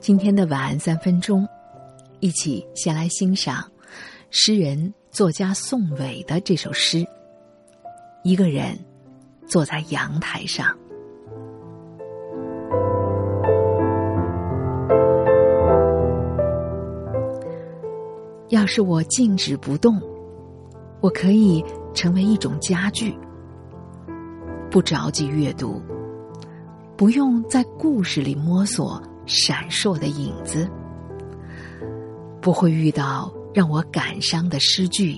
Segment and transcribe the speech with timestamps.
[0.00, 1.46] 今天的晚安三分钟，
[2.20, 3.70] 一起先来欣赏
[4.30, 7.06] 诗人作家宋伟的这首诗。
[8.22, 8.78] 一个人
[9.46, 10.74] 坐在阳台上，
[18.48, 20.00] 要是我静止不动，
[21.02, 21.62] 我可以
[21.92, 23.14] 成为一种家具，
[24.70, 25.78] 不着急阅读，
[26.96, 28.98] 不用在故事里摸索。
[29.30, 30.68] 闪烁的影子，
[32.40, 35.16] 不会遇到让我感伤的诗句，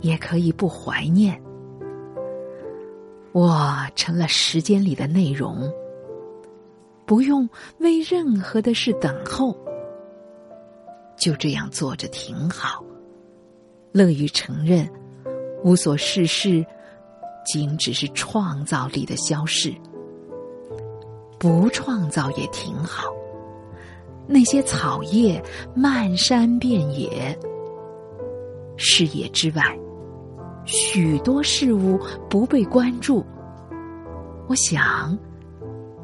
[0.00, 1.38] 也可以不怀念。
[3.32, 5.70] 我成了时间里的内容，
[7.04, 7.46] 不用
[7.76, 9.54] 为任何的事等候，
[11.14, 12.82] 就这样坐着挺好，
[13.92, 14.90] 乐于承认
[15.62, 16.64] 无所事事，
[17.44, 19.74] 仅只是创造力的消逝。
[21.42, 23.12] 不创造也挺好。
[24.28, 25.42] 那些草叶
[25.74, 27.36] 漫山遍野，
[28.76, 29.76] 视野之外，
[30.64, 31.98] 许多事物
[32.30, 33.26] 不被关注。
[34.46, 35.18] 我想，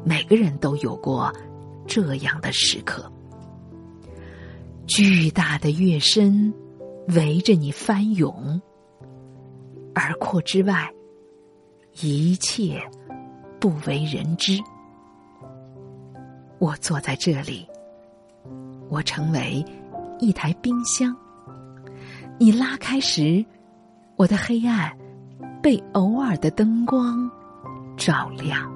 [0.03, 1.31] 每个人都有过
[1.87, 3.09] 这样的时刻。
[4.87, 6.53] 巨大的月身
[7.15, 8.61] 围着你翻涌，
[9.95, 10.93] 而阔之外，
[12.01, 12.81] 一切
[13.57, 14.61] 不为人知。
[16.59, 17.65] 我坐在这里，
[18.89, 19.65] 我成为
[20.19, 21.15] 一台冰箱。
[22.37, 23.43] 你拉开时，
[24.17, 24.91] 我的黑暗
[25.63, 27.31] 被偶尔的灯光
[27.95, 28.69] 照亮。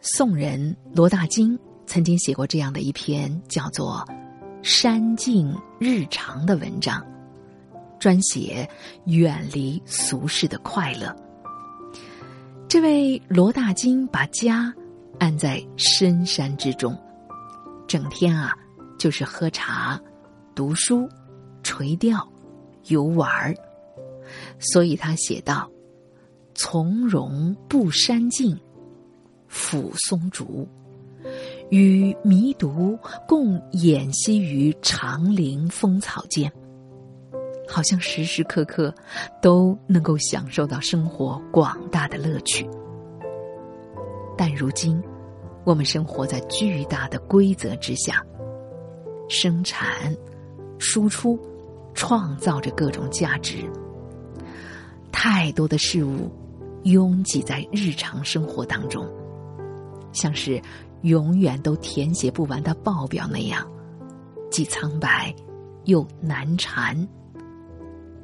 [0.00, 4.04] 宋人罗大经曾经写过这样的一篇叫做
[4.62, 7.00] 《山境日常》的文章。
[8.04, 8.68] 专写
[9.06, 11.16] 远离俗世的快乐。
[12.68, 14.70] 这位罗大经把家
[15.18, 16.94] 安在深山之中，
[17.88, 18.54] 整天啊
[18.98, 19.98] 就是喝茶、
[20.54, 21.08] 读书、
[21.62, 22.30] 垂钓、
[22.88, 23.56] 游玩儿。
[24.58, 25.70] 所以他写道
[26.54, 28.54] ：“从容步山径，
[29.50, 30.68] 抚松竹，
[31.70, 36.52] 与迷独共演息于长林风草间。”
[37.74, 38.94] 好像时时刻刻
[39.42, 42.64] 都能够享受到生活广大的乐趣，
[44.38, 45.02] 但如今
[45.64, 48.24] 我们生活在巨大的规则之下，
[49.28, 50.16] 生产、
[50.78, 51.36] 输出、
[51.94, 53.68] 创造着各种价值，
[55.10, 56.30] 太多的事物
[56.84, 59.04] 拥挤在日常生活当中，
[60.12, 60.62] 像是
[61.02, 63.68] 永远都填写不完的报表那样，
[64.48, 65.34] 既苍白
[65.86, 66.96] 又难缠。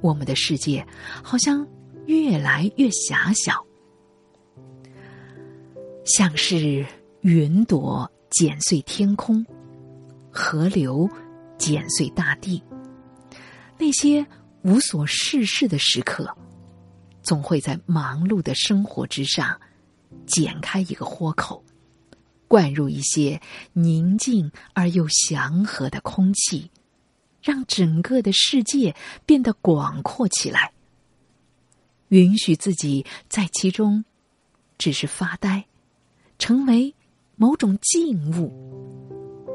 [0.00, 0.86] 我们的世界
[1.22, 1.66] 好像
[2.06, 3.64] 越来越狭小，
[6.04, 6.84] 像是
[7.20, 9.44] 云朵剪碎天空，
[10.30, 11.08] 河流
[11.58, 12.62] 剪碎大地。
[13.78, 14.26] 那些
[14.62, 16.36] 无所事事的时刻，
[17.22, 19.60] 总会在忙碌的生活之上
[20.26, 21.64] 剪开一个豁口，
[22.48, 23.40] 灌入一些
[23.72, 26.70] 宁静而又祥和的空气。
[27.42, 30.72] 让整个的世界变得广阔起来，
[32.08, 34.04] 允许自己在其中
[34.78, 35.64] 只是发呆，
[36.38, 36.94] 成为
[37.36, 38.52] 某种静物，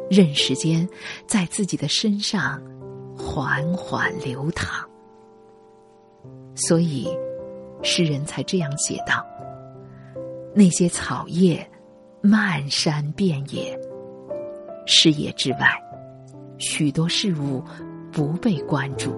[0.09, 0.87] 任时间
[1.27, 2.61] 在自己的身上
[3.15, 4.87] 缓缓流淌。
[6.55, 7.07] 所以，
[7.83, 9.25] 诗人才这样写道
[10.55, 11.69] ：“那些草叶
[12.21, 13.77] 漫山遍野，
[14.87, 15.79] 视野之外。”
[16.57, 17.63] 许多事物
[18.11, 19.13] 不被关注。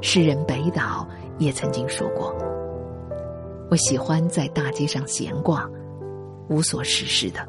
[0.00, 1.08] 诗人北岛
[1.38, 2.34] 也曾经说过
[3.70, 5.70] ：“我喜欢在大街上闲逛，
[6.48, 7.46] 无所事事的。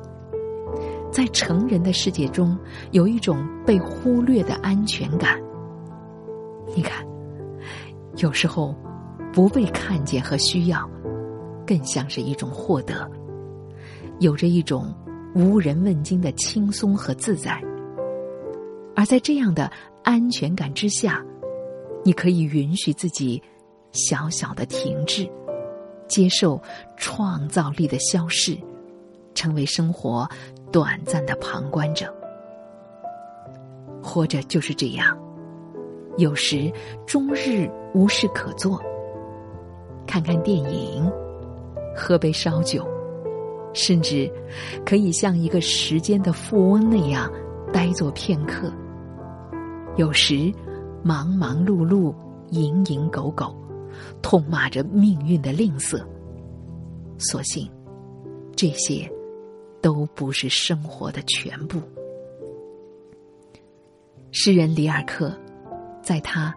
[1.11, 2.55] 在成人的世界中，
[2.91, 5.41] 有一种被忽略的安全感。
[6.75, 7.03] 你看，
[8.17, 8.75] 有时候
[9.31, 10.87] 不被看见和需要，
[11.65, 13.09] 更像是一种获得，
[14.19, 14.93] 有着一种
[15.33, 17.59] 无人问津的轻松和自在。”
[18.95, 19.71] 而在这样的
[20.03, 21.23] 安全感之下，
[22.03, 23.41] 你可以允许自己
[23.91, 25.29] 小小的停滞，
[26.07, 26.61] 接受
[26.97, 28.57] 创造力的消逝，
[29.33, 30.29] 成为生活
[30.71, 32.13] 短暂的旁观者。
[34.01, 35.17] 活着就是这样，
[36.17, 36.71] 有时
[37.07, 38.79] 终日无事可做，
[40.05, 41.09] 看看电影，
[41.95, 42.87] 喝杯烧酒，
[43.73, 44.31] 甚至
[44.85, 47.31] 可以像一个时间的富翁那样
[47.71, 48.71] 呆坐片刻。
[49.95, 50.51] 有时，
[51.03, 52.13] 忙忙碌碌，
[52.49, 53.55] 蝇营狗苟，
[54.23, 56.03] 痛骂着命运的吝啬。
[57.19, 57.69] 所幸，
[58.55, 59.07] 这些
[59.81, 61.79] 都不是生活的全部。
[64.31, 65.31] 诗人里尔克，
[66.01, 66.51] 在他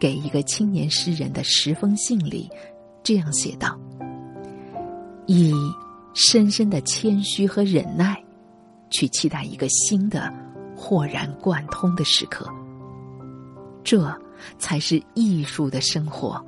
[0.00, 2.50] 给一个青年诗人的十封信里，
[3.04, 3.78] 这样写道
[5.26, 5.54] ：“以
[6.12, 8.20] 深深的谦虚和忍耐，
[8.90, 10.28] 去期待一个新的、
[10.76, 12.52] 豁然贯通的时刻。
[13.82, 14.12] 这
[14.58, 16.44] 才是艺术的生活，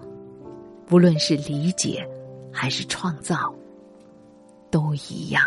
[0.87, 2.07] 不论是理解
[2.53, 3.55] 还是创造，
[4.71, 5.43] 都一样。”